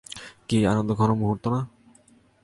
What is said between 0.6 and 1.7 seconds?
আনন্দঘন মুহূর্ত না?